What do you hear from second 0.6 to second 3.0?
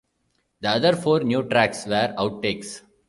The other four new tracks were outtakes.